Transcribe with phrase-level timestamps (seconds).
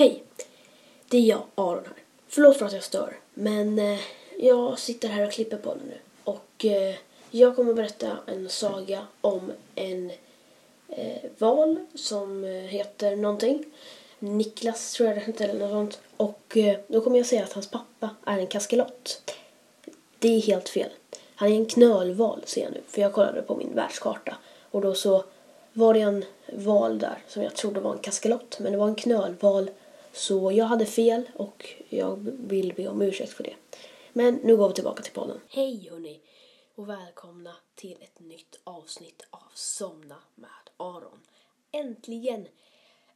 [0.00, 0.22] Hej!
[1.08, 1.94] Det är jag, Aron här.
[2.28, 3.98] Förlåt för att jag stör, men eh,
[4.38, 5.98] jag sitter här och klipper på den nu.
[6.24, 6.94] Och eh,
[7.30, 10.10] jag kommer berätta en saga om en
[10.88, 13.64] eh, val som eh, heter någonting.
[14.18, 16.00] Niklas tror jag det heter eller något sånt.
[16.16, 19.32] Och eh, då kommer jag säga att hans pappa är en kaskelot.
[20.18, 20.90] Det är helt fel.
[21.34, 24.36] Han är en knölval ser jag nu, för jag kollade på min världskarta.
[24.70, 25.24] Och då så
[25.72, 28.94] var det en val där som jag trodde var en kaskelot, men det var en
[28.94, 29.70] knölval.
[30.12, 33.54] Så jag hade fel och jag vill be om ursäkt för det.
[34.12, 35.40] Men nu går vi tillbaka till podden.
[35.48, 36.20] Hej hörni
[36.74, 41.20] och välkomna till ett nytt avsnitt av Somna med Aron.
[41.72, 42.48] Äntligen!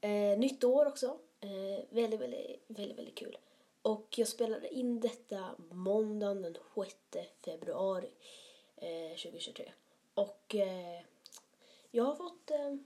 [0.00, 1.18] Eh, nytt år också.
[1.40, 3.36] Eh, väldigt, väldigt, väldigt, väldigt kul.
[3.82, 6.94] Och jag spelade in detta måndagen den 6
[7.44, 8.10] februari
[8.76, 9.72] eh, 2023.
[10.14, 11.00] Och eh,
[11.90, 12.76] jag har fått eh,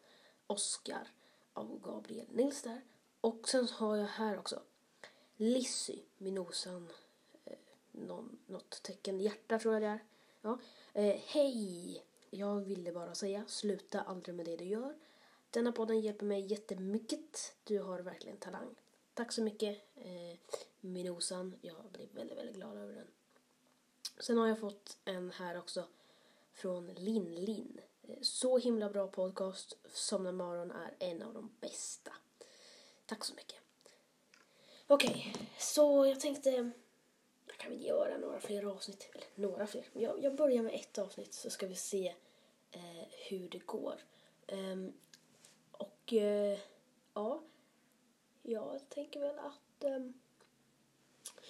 [0.48, 1.08] Oscar
[1.54, 2.82] av Gabriel Nils där.
[3.22, 4.62] Och sen har jag här också
[5.38, 6.90] Lissy, Minosan,
[7.46, 7.58] eh,
[7.92, 10.00] någon, något tecken hjärta tror jag det är.
[10.42, 10.60] Ja.
[10.94, 12.04] Eh, Hej!
[12.30, 14.96] Jag ville bara säga, sluta aldrig med det du gör.
[15.50, 17.56] Denna podden hjälper mig jättemycket.
[17.64, 18.76] Du har verkligen talang.
[19.14, 20.40] Tack så mycket eh,
[20.80, 21.56] Minosan.
[21.62, 23.08] Jag blir väldigt, väldigt glad över den.
[24.18, 25.88] Sen har jag fått en här också
[26.54, 27.82] från Linn Linn.
[28.08, 29.78] Eh, så himla bra podcast.
[29.94, 32.12] Somna morgon är en av de bästa.
[33.06, 33.58] Tack så mycket.
[34.88, 36.72] Okej, så jag tänkte
[37.48, 39.10] jag kan väl göra några fler avsnitt.
[39.14, 39.86] Eller några fler.
[39.94, 42.16] Jag, jag börjar med ett avsnitt så ska vi se
[42.72, 43.96] eh, hur det går.
[44.48, 44.94] Um,
[45.72, 46.60] och eh,
[47.14, 47.42] ja,
[48.44, 50.14] jag tänker väl att um,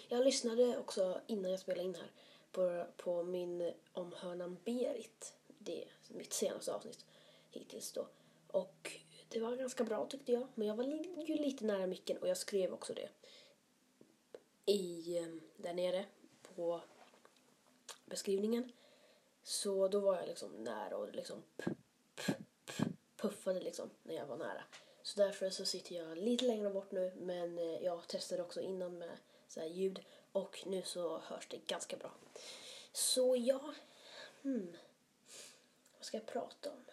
[0.08, 2.12] jag lyssnade också innan jag spelade in här
[2.54, 5.34] på, på min om hönan Berit.
[5.48, 7.06] Det är mitt senaste avsnitt
[7.50, 8.08] hittills då.
[8.48, 8.92] Och
[9.30, 10.48] det var ganska bra tyckte jag.
[10.56, 10.84] Men jag var
[11.28, 13.10] ju lite nära micken och jag skrev också det
[14.66, 16.06] i ehm, där nere
[16.56, 16.82] på
[18.06, 18.72] beskrivningen.
[19.44, 21.44] Så då var jag liksom nära och liksom
[23.16, 24.64] puffade liksom när jag var nära.
[25.02, 28.98] Så därför så sitter jag lite längre bort nu men eh, jag testade också innan
[28.98, 29.18] med
[29.54, 32.12] så här ljud och nu så hörs det ganska bra.
[32.92, 33.74] Så ja,
[34.42, 34.78] hmm.
[35.98, 36.84] vad ska jag prata om?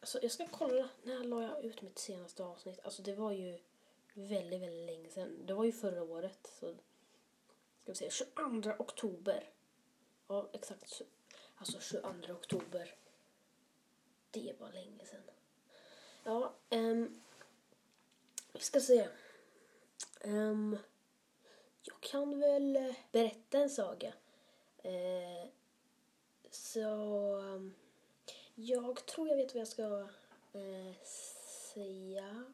[0.00, 2.80] Alltså jag ska kolla, när la jag ut mitt senaste avsnitt?
[2.84, 3.58] Alltså det var ju
[4.14, 5.46] väldigt, väldigt länge sedan.
[5.46, 6.52] Det var ju förra året.
[6.60, 6.74] Så
[7.82, 9.50] ska vi se, 22 oktober.
[10.28, 11.02] Ja, exakt.
[11.56, 12.94] Alltså 22 oktober.
[14.30, 15.22] Det var länge sedan.
[16.24, 17.20] Ja, ehm.
[18.52, 19.08] Vi ska se.
[20.20, 20.78] Ehm
[21.82, 24.12] jag kan väl eh, berätta en saga.
[24.82, 25.48] Eh,
[26.50, 26.80] så...
[27.36, 27.74] Um,
[28.54, 30.08] jag tror jag vet vad jag ska
[30.52, 30.94] eh,
[31.74, 32.44] säga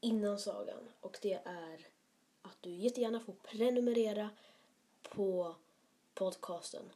[0.00, 0.88] innan sagan.
[1.00, 1.86] Och det är
[2.42, 4.30] att du jättegärna får prenumerera
[5.02, 5.54] på
[6.14, 6.90] podcasten.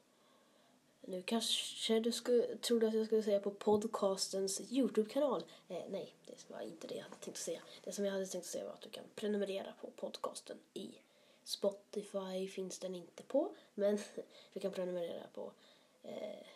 [1.00, 5.44] Nu kanske du skulle, trodde att jag skulle säga på podcastens Youtube-kanal.
[5.68, 7.60] Eh, nej, det var inte det jag hade tänkt att säga.
[7.84, 10.88] Det som jag hade tänkt att säga var att du kan prenumerera på podcasten i
[11.44, 13.98] Spotify finns den inte på, men
[14.52, 15.52] du kan prenumerera på
[16.02, 16.46] eh,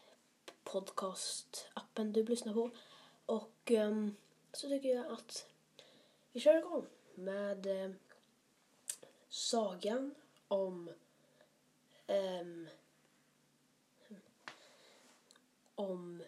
[0.65, 2.71] podcastappen du lyssnar på.
[3.27, 4.07] Och eh,
[4.53, 5.49] så tycker jag att
[6.33, 7.91] vi kör igång med eh,
[9.29, 10.15] sagan
[10.49, 10.91] om
[12.07, 12.69] ehm,
[15.75, 16.23] om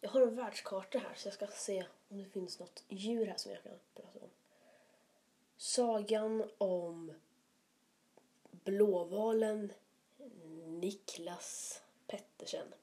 [0.00, 3.36] jag har en världskarta här så jag ska se om det finns något djur här
[3.36, 4.30] som jag kan prata om.
[5.56, 7.12] Sagan om
[8.66, 9.72] blåvalen
[10.66, 12.74] Niklas Pettersen.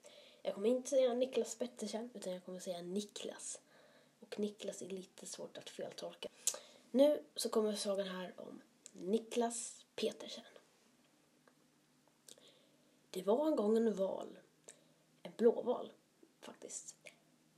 [0.42, 3.60] Jag kommer inte säga Niklas Pettersen utan jag kommer säga Niklas.
[4.20, 6.30] Och Niklas är lite svårt att feltolka.
[6.92, 8.62] Nu så kommer sagan här om
[8.94, 10.44] Niklas Petersen.
[13.10, 14.40] Det var en gång en val,
[15.24, 15.92] en blåval
[16.42, 16.96] faktiskt,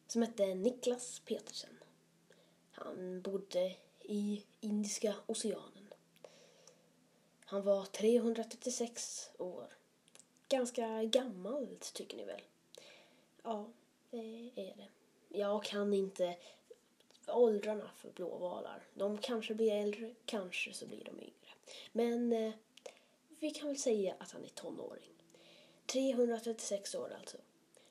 [0.07, 1.77] som hette Niklas Petersen.
[2.71, 5.74] Han bodde i Indiska oceanen.
[7.45, 9.67] Han var 336 år.
[10.49, 12.41] Ganska gammalt tycker ni väl?
[13.43, 13.67] Ja,
[14.11, 14.87] det är det.
[15.29, 16.37] Jag kan inte
[17.27, 18.83] åldrarna för blåvalar.
[18.93, 21.53] De kanske blir äldre, kanske så blir de yngre.
[21.91, 22.53] Men eh,
[23.39, 25.11] vi kan väl säga att han är tonåring.
[25.85, 27.37] 336 år alltså.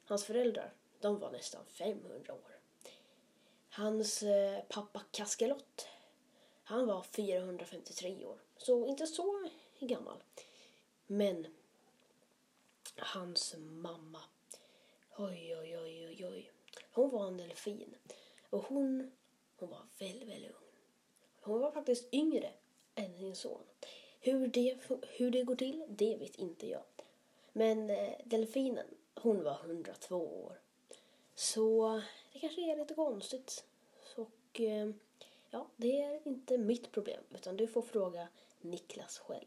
[0.05, 2.59] Hans föräldrar, de var nästan 500 år.
[3.71, 5.89] Hans eh, pappa Kaskelott,
[6.65, 8.39] han var 453 år.
[8.57, 9.49] Så inte så
[9.81, 10.23] gammal.
[11.07, 11.47] Men
[12.97, 14.21] hans mamma,
[15.17, 16.51] oj, oj, oj, oj, oj.
[16.93, 17.95] Hon var en delfin.
[18.51, 19.13] Och hon,
[19.57, 20.81] hon var väldigt, väldigt ung.
[21.41, 22.53] Hon var faktiskt yngre
[22.95, 23.65] än sin son.
[24.21, 24.79] Hur det,
[25.09, 26.83] hur det går till, det vet inte jag.
[27.53, 30.61] Men eh, delfinen, hon var 102 år.
[31.35, 32.03] Så
[32.33, 33.65] det kanske är lite konstigt.
[34.17, 34.91] Och eh,
[35.55, 38.29] ja, det är inte mitt problem utan du får fråga
[38.61, 39.47] Niklas själv.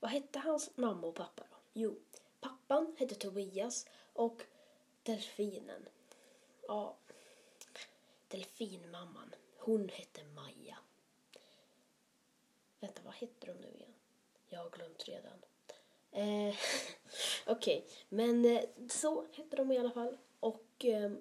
[0.00, 1.56] Vad hette hans mamma och pappa då?
[1.72, 1.98] Jo,
[2.40, 4.42] pappan hette Tobias och
[5.02, 5.88] delfinen.
[6.68, 6.96] Ja,
[8.28, 9.34] delfinmamman.
[9.58, 10.78] Hon hette Maja.
[12.80, 13.94] Vänta, vad hette de nu igen?
[14.48, 15.44] Jag har glömt redan.
[16.10, 16.54] Eh,
[17.46, 17.82] Okej, okay.
[18.08, 20.18] men eh, så hette de i alla fall.
[20.40, 21.12] Och eh,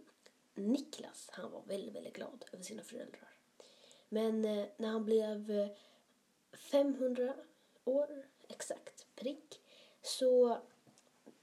[0.54, 3.31] Niklas, han var väldigt, väldigt glad över sina föräldrar.
[4.14, 5.70] Men eh, när han blev eh,
[6.54, 7.34] 500
[7.86, 9.62] år, exakt, prick,
[10.02, 10.62] så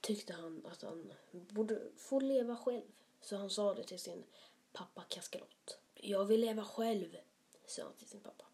[0.01, 2.93] tyckte han att han borde få leva själv.
[3.21, 4.25] Så han sa det till sin
[4.73, 5.79] pappa Kaskalott.
[5.95, 7.17] Jag vill leva själv,
[7.67, 8.45] sa han till sin pappa.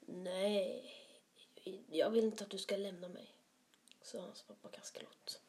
[0.00, 0.94] Nej,
[1.90, 3.34] jag vill inte att du ska lämna mig,
[4.02, 5.40] sa hans pappa Kaskalott.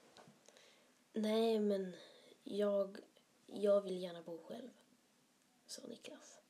[1.13, 1.95] Nej, men
[2.43, 2.97] jag,
[3.45, 4.69] jag vill gärna bo själv,
[5.65, 6.40] sa Niklas.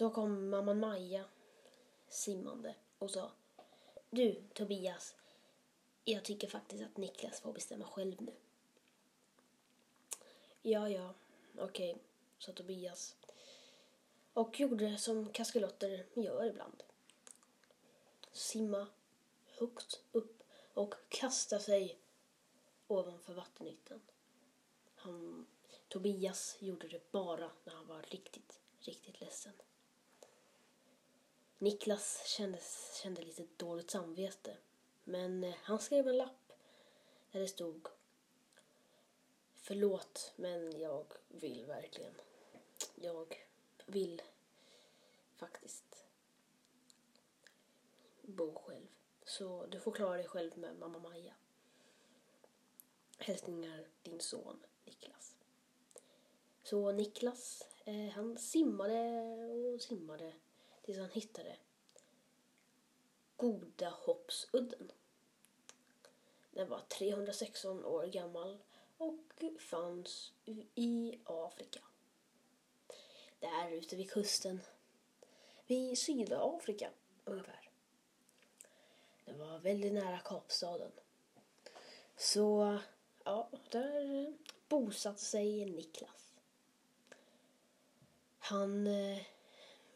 [0.00, 1.24] Då kom mamman Maja
[2.08, 3.32] simmande och sa
[4.10, 5.14] Du, Tobias,
[6.04, 8.32] jag tycker faktiskt att Niklas får bestämma själv nu.
[10.62, 11.14] Ja, ja,
[11.58, 12.02] okej, okay,
[12.38, 13.16] sa Tobias.
[14.32, 16.82] Och gjorde som kaskelotter gör ibland.
[18.32, 18.86] Simma
[19.46, 20.42] högt upp
[20.74, 21.98] och kasta sig
[22.86, 24.00] ovanför vattenytan.
[24.94, 25.46] Han,
[25.88, 29.52] Tobias gjorde det bara när han var riktigt, riktigt ledsen.
[31.60, 32.58] Niklas kände,
[33.02, 34.56] kände lite dåligt samvete
[35.04, 36.52] men eh, han skrev en lapp
[37.32, 37.88] där det stod
[39.54, 42.14] Förlåt, men jag vill verkligen.
[42.94, 43.36] Jag
[43.86, 44.22] vill
[45.36, 46.06] faktiskt
[48.22, 48.86] bo själv.
[49.24, 51.34] Så du får klara dig själv med mamma Maja.
[53.18, 55.36] Hälsningar din son Niklas.
[56.62, 59.24] Så Niklas, eh, han simmade
[59.74, 60.32] och simmade
[60.90, 61.56] tills han hittade
[63.36, 64.92] Goda Hoppsudden.
[66.50, 68.58] Den var 316 år gammal
[68.98, 70.32] och fanns
[70.74, 71.80] i Afrika.
[73.40, 74.60] Där ute vid kusten.
[75.66, 76.90] Vid Sydafrika
[77.24, 77.70] ungefär.
[79.24, 80.92] Den var väldigt nära Kapstaden.
[82.16, 82.78] Så,
[83.24, 84.34] ja, där eh,
[84.68, 86.34] bosatte sig Niklas.
[88.38, 89.22] Han eh,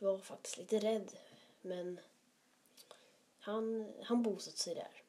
[0.05, 1.17] var faktiskt lite rädd,
[1.63, 2.01] men
[3.39, 5.03] han, han bosatte sig där.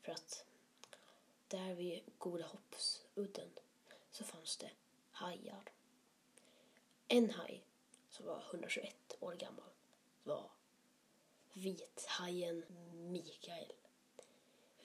[0.00, 0.44] För att
[1.48, 3.50] där vid Goda Hoppsudden
[4.10, 4.70] så fanns det
[5.10, 5.72] hajar.
[7.08, 7.64] En haj
[8.10, 9.70] som var 121 år gammal
[10.22, 10.50] var
[11.52, 13.72] vithajen Mikael.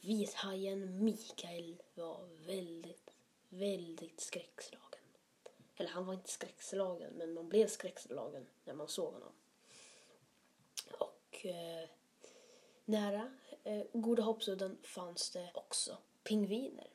[0.02, 3.10] Vithajen Mikael var väldigt,
[3.50, 5.07] väldigt skräckslagen.
[5.78, 9.34] Eller han var inte skräckslagen, men man blev skräckslagen när man såg honom.
[11.00, 11.90] Och eh,
[12.86, 13.32] nära
[13.64, 16.88] eh, Goda Hoppsudden fanns det också pingviner.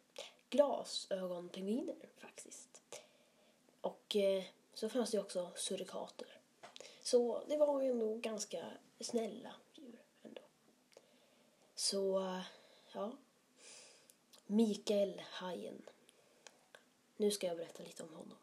[0.50, 2.82] Glasögonpingviner faktiskt.
[3.80, 6.40] Och eh, så fanns det också surikater.
[7.02, 8.64] Så det var ju ändå ganska
[9.00, 10.42] snälla djur ändå.
[11.74, 12.42] Så, eh,
[12.92, 13.12] ja.
[14.46, 15.82] Mikael Hajen.
[17.16, 18.38] Nu ska jag berätta lite om honom.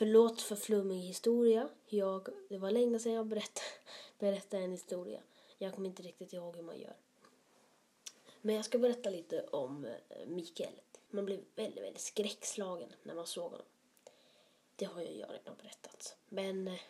[0.00, 1.68] Förlåt för flummig historia.
[1.86, 3.66] Jag, det var länge sedan jag berättade,
[4.18, 5.20] berättade en historia.
[5.58, 6.96] Jag kommer inte riktigt ihåg hur man gör.
[8.40, 10.80] Men jag ska berätta lite om eh, Mikael.
[11.10, 13.66] man blev väldigt, väldigt skräckslagen när man såg honom.
[14.76, 16.16] Det har ju jag redan berättat.
[16.28, 16.80] Men eh,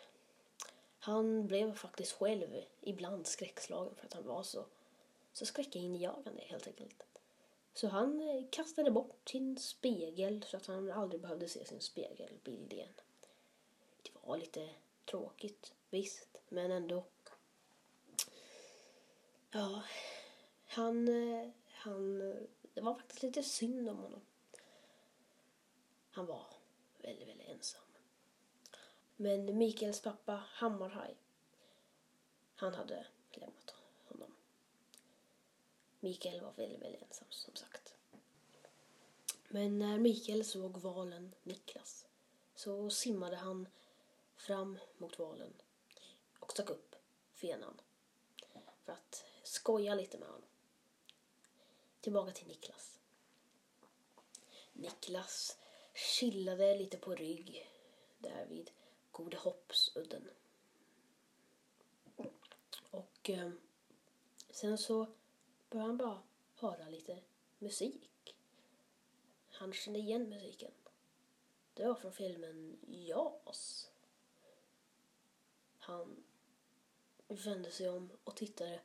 [0.99, 2.49] han blev faktiskt själv
[2.81, 4.65] ibland skräckslagen för att han var så,
[5.33, 7.03] så skräckinjagande helt enkelt.
[7.75, 12.73] Så han eh, kastade bort sin spegel så att han aldrig behövde se sin spegelbild
[12.73, 12.93] igen.
[14.03, 14.71] Det var lite
[15.05, 17.05] tråkigt, visst, men ändå.
[19.51, 19.83] Ja,
[20.67, 22.19] han, eh, han,
[22.75, 24.21] det var faktiskt lite synd om honom.
[26.11, 26.47] Han var
[26.99, 27.83] väldigt, väldigt ensam.
[29.17, 31.17] Men Mikaels pappa Hammarhaj,
[32.55, 33.07] han hade.
[36.01, 37.95] Mikael var väldigt, väldigt ensam som sagt.
[39.49, 42.07] Men när Mikael såg valen Niklas
[42.55, 43.69] så simmade han
[44.37, 45.53] fram mot valen
[46.39, 46.97] och stack upp
[47.35, 47.81] fenan
[48.85, 50.49] för att skoja lite med honom.
[52.01, 52.99] Tillbaka till Niklas.
[54.73, 55.59] Niklas
[55.95, 57.71] chillade lite på rygg
[58.19, 58.71] där vid
[59.11, 60.31] Gode Hoppsudden.
[62.91, 63.51] Och eh,
[64.51, 65.07] sen så
[65.71, 66.23] började han bara
[66.55, 67.19] höra lite
[67.59, 68.37] musik.
[69.51, 70.73] Han kände igen musiken.
[71.75, 73.91] Det var från filmen Jas.
[75.79, 76.25] Han
[77.29, 78.81] vände sig om och tittade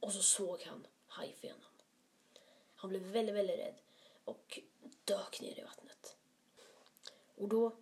[0.00, 1.60] och så såg han hajfenan.
[2.74, 3.74] Han blev väldigt, väldigt rädd
[4.24, 4.60] och
[5.04, 6.16] dök ner i vattnet.
[7.36, 7.76] Och då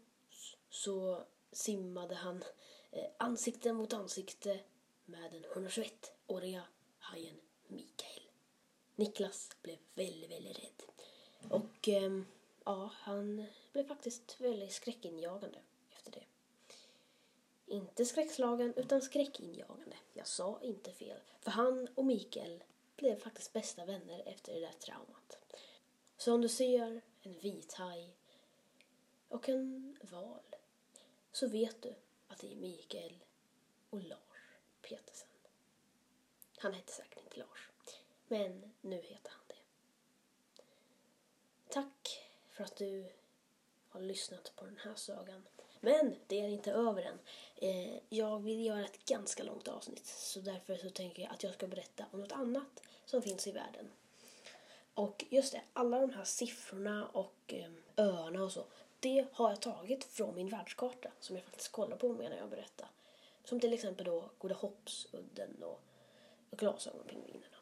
[0.70, 2.44] så simmade han
[2.90, 4.60] eh, ansikte mot ansikte
[5.04, 6.62] med den 121-åriga
[6.98, 8.15] hajen Mikael.
[8.96, 10.82] Niklas blev väldigt, väldigt rädd.
[11.50, 12.22] Och eh,
[12.64, 15.58] ja, han blev faktiskt väldigt skräckinjagande
[15.90, 16.24] efter det.
[17.66, 19.96] Inte skräckslagen utan skräckinjagande.
[20.12, 21.20] Jag sa inte fel.
[21.40, 22.64] För han och Mikael
[22.96, 25.38] blev faktiskt bästa vänner efter det där traumat.
[26.16, 28.16] Så om du ser en vithaj
[29.28, 30.42] och en val
[31.32, 31.94] så vet du
[32.28, 33.24] att det är Mikael
[33.90, 35.28] och Lars Petersen.
[36.58, 37.70] Han hette säkert inte Lars,
[38.28, 39.54] men nu heter han det.
[41.68, 43.12] Tack för att du
[43.88, 45.42] har lyssnat på den här sagan.
[45.80, 47.18] Men det är inte över än.
[47.56, 51.54] Eh, jag vill göra ett ganska långt avsnitt så därför så tänker jag att jag
[51.54, 53.90] ska berätta om något annat som finns i världen.
[54.94, 58.64] Och just det, alla de här siffrorna och eh, öarna och så,
[59.00, 62.88] det har jag tagit från min världskarta som jag faktiskt kollar på medan jag berättar.
[63.44, 65.80] Som till exempel då Goda Hoppsudden och,
[66.50, 67.55] och glasögonpingvinerna.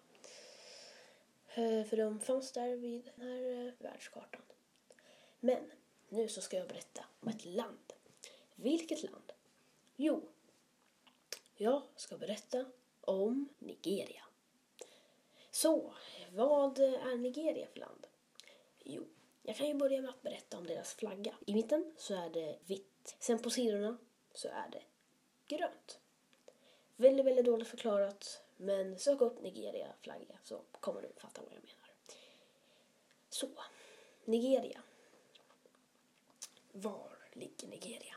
[1.56, 4.42] Eh, för de fanns där vid den här eh, världskartan.
[5.40, 5.70] Men
[6.08, 7.92] nu så ska jag berätta om ett land.
[8.54, 9.32] Vilket land?
[9.96, 10.28] Jo,
[11.56, 12.64] jag ska berätta
[13.00, 14.24] om Nigeria.
[15.50, 15.94] Så,
[16.32, 18.06] vad är Nigeria för land?
[18.84, 19.04] Jo,
[19.42, 21.34] jag kan ju börja med att berätta om deras flagga.
[21.46, 23.16] I mitten så är det vitt.
[23.18, 23.98] Sen på sidorna
[24.34, 24.82] så är det
[25.56, 26.00] grönt.
[26.96, 28.43] Väldigt, väldigt dåligt förklarat.
[28.64, 31.90] Men sök upp Nigeria flagga så kommer du fatta vad jag menar.
[33.28, 33.48] Så,
[34.24, 34.82] Nigeria.
[36.72, 38.14] Var ligger Nigeria?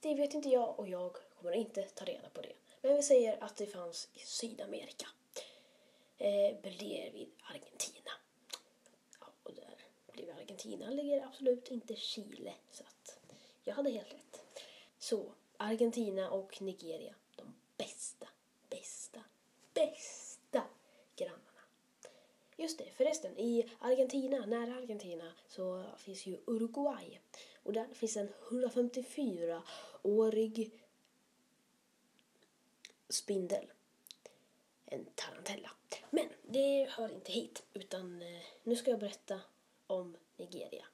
[0.00, 2.52] Det vet inte jag och jag kommer inte ta reda på det.
[2.80, 5.06] Men vi säger att det fanns i Sydamerika.
[6.18, 8.10] Eh, bredvid Argentina.
[9.42, 9.76] Och där,
[10.12, 12.54] bredvid Argentina ligger absolut inte Chile.
[12.70, 13.18] Så att
[13.64, 14.42] jag hade helt rätt.
[14.98, 17.14] Så Argentina och Nigeria,
[19.86, 20.62] bästa
[21.16, 21.42] grannarna.
[22.56, 27.20] Just det, förresten, i Argentina, nära Argentina, så finns ju Uruguay.
[27.62, 30.70] Och där finns en 154-årig
[33.08, 33.72] spindel.
[34.86, 35.70] En tarantella.
[36.10, 39.40] Men det hör inte hit, utan eh, nu ska jag berätta
[39.86, 40.84] om Nigeria.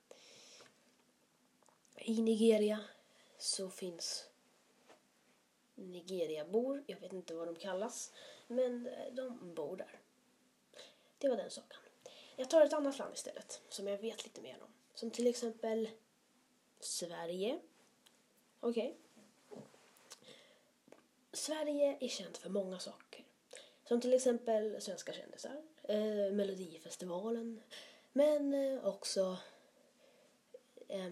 [1.97, 2.85] I Nigeria
[3.39, 4.29] så finns
[5.89, 8.13] Nigeriabor, jag vet inte vad de kallas,
[8.47, 10.01] men eh, de bor där.
[11.19, 11.79] Det var den saken.
[12.37, 14.73] Jag tar ett annat land istället, som jag vet lite mer om.
[14.95, 15.89] Som till exempel
[16.81, 17.61] Sverige.
[18.61, 18.97] Okej.
[19.51, 19.63] Okay.
[21.33, 23.25] Sverige är känt för många saker.
[23.89, 27.61] Som till exempel svenska kändisar, eh, Melodifestivalen,
[28.13, 29.39] men eh, också
[30.89, 31.11] eh,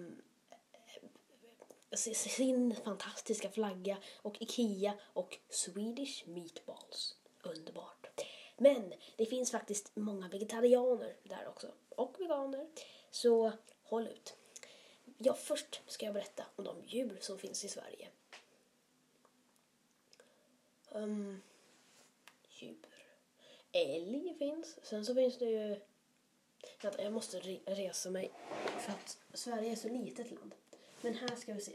[1.96, 7.14] sin fantastiska flagga och Ikea och Swedish Meatballs.
[7.42, 8.22] Underbart.
[8.56, 11.72] Men det finns faktiskt många vegetarianer där också.
[11.88, 12.66] Och veganer.
[13.10, 14.36] Så håll ut.
[15.18, 18.08] Ja, först ska jag berätta om de djur som finns i Sverige.
[20.90, 21.42] Um,
[22.48, 22.76] djur.
[23.72, 24.78] Älg finns.
[24.82, 25.80] Sen så finns det ju
[26.82, 28.30] Vänta, jag måste re resa mig
[28.80, 30.54] för att Sverige är så litet land.
[31.00, 31.72] Men här ska vi se.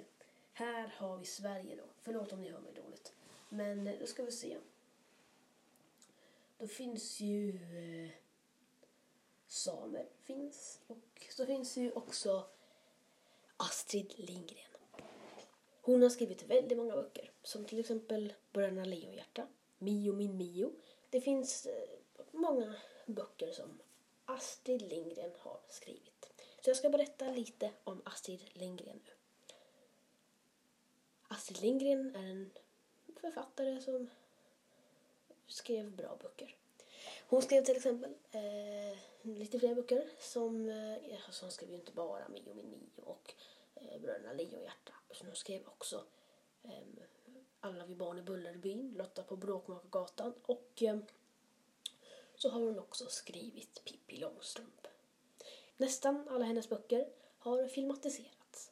[0.62, 1.84] Här har vi Sverige då.
[2.02, 3.14] Förlåt om ni hör mig dåligt.
[3.50, 4.58] Men eh, då ska vi se.
[6.58, 8.12] Då finns ju eh,
[9.48, 12.46] samer finns och så finns ju också
[13.58, 14.72] Astrid Lindgren.
[15.82, 20.72] Hon har skrivit väldigt många böcker som till exempel Bröderna Lejonhjärta, Mio min Mio.
[21.10, 21.90] Det finns eh,
[22.32, 22.76] många
[23.06, 23.82] böcker som
[24.26, 26.32] Astrid Lindgren har skrivit.
[26.62, 29.12] Så jag ska berätta lite om Astrid Lindgren nu.
[31.32, 32.52] Astrid Lindgren är en
[33.22, 34.10] författare som
[35.48, 36.56] skrev bra böcker.
[37.28, 41.92] Hon skrev till exempel eh, lite fler böcker som, eh, alltså hon skrev ju inte
[41.92, 43.34] bara Mio min Mio och
[43.76, 44.94] eh, Bröderna Lejonhjärta.
[45.22, 46.04] Hon skrev också
[46.64, 46.72] eh,
[47.60, 50.98] Alla vi barn i Bullerbyn, Lotta på Bråkmakargatan och eh,
[52.36, 54.88] så har hon också skrivit Pippi Långstrump.
[55.78, 57.08] Nästan alla hennes böcker
[57.38, 58.72] har filmatiserats.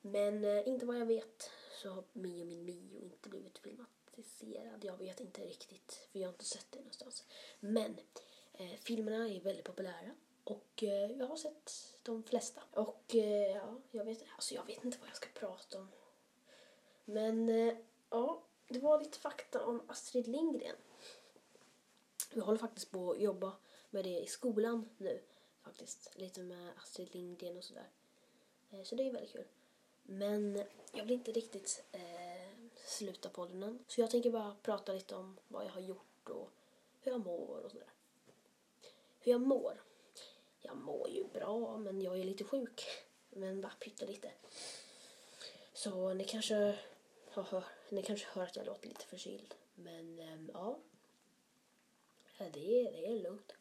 [0.00, 4.84] Men eh, inte vad jag vet så har Mio min Mio inte blivit filmatiserad.
[4.84, 7.24] Jag vet inte riktigt, för jag har inte sett det någonstans.
[7.60, 7.96] Men
[8.52, 10.14] eh, filmerna är väldigt populära
[10.44, 12.62] och eh, jag har sett de flesta.
[12.70, 15.88] Och eh, ja, jag vet, alltså jag vet inte vad jag ska prata om.
[17.04, 17.74] Men eh,
[18.10, 20.76] ja, det var lite fakta om Astrid Lindgren.
[22.34, 23.56] Jag håller faktiskt på att jobba
[23.90, 25.22] med det i skolan nu.
[25.62, 26.16] Faktiskt.
[26.16, 27.90] Lite med Astrid Lindgren och sådär.
[28.70, 29.46] Eh, så det är väldigt kul.
[30.06, 33.84] Men jag vill inte riktigt eh, sluta podden än.
[33.88, 36.50] Så jag tänker bara prata lite om vad jag har gjort och
[37.00, 37.90] hur jag mår och sådär.
[39.20, 39.82] Hur jag mår?
[40.60, 42.84] Jag mår ju bra, men jag är lite sjuk.
[43.30, 44.30] Men bara pyttelite.
[45.72, 46.78] Så ni kanske,
[47.30, 49.54] hör, ni kanske hör att jag låter lite förkyld.
[49.74, 50.78] Men eh, ja,
[52.38, 53.52] det är, det är lugnt.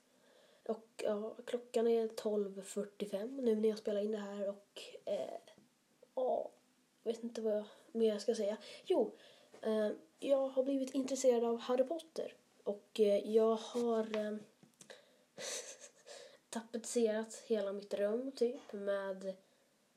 [0.66, 5.40] Och ja, klockan är 12.45 nu när jag spelar in det här och eh,
[6.16, 6.50] ja,
[7.04, 8.58] jag vet inte vad jag mer jag ska säga.
[8.86, 9.12] Jo,
[9.62, 14.38] eh, jag har blivit intresserad av Harry Potter och eh, jag har eh,
[16.50, 19.36] tapetserat hela mitt rum typ med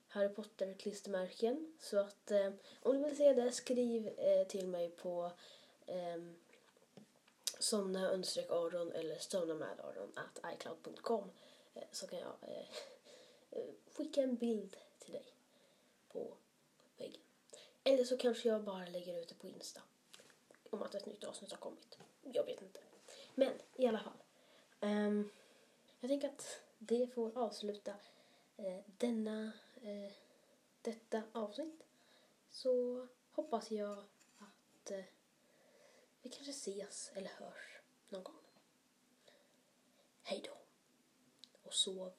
[0.09, 1.72] Harry Potter-klistermärken.
[1.81, 2.50] Så att eh,
[2.83, 5.33] om du vill se det, skriv eh, till mig på
[5.87, 6.22] eh,
[7.59, 11.31] somna understreck Aron eller somna med Aron at icloud.com
[11.74, 12.66] eh, så kan jag eh,
[13.96, 15.38] skicka en bild till dig
[16.18, 16.37] på
[16.96, 17.20] väggen.
[17.85, 19.81] Eller så kanske jag bara lägger ut det på Insta
[20.70, 21.98] om att ett nytt avsnitt har kommit.
[22.22, 22.81] Jag vet inte.
[23.35, 24.22] Men i alla fall.
[24.81, 25.31] Um,
[26.00, 27.94] jag tänker att det får avsluta
[28.57, 29.52] eh, denna,
[29.83, 30.12] eh,
[30.83, 31.83] detta avsnitt.
[32.50, 33.98] Så hoppas jag
[34.38, 35.04] att eh,
[36.22, 38.35] vi kanske ses eller hörs någon gång.
[40.22, 40.57] Hej då.
[41.62, 42.12] Och sov